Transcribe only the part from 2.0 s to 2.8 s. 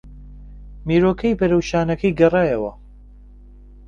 گەڕایەوە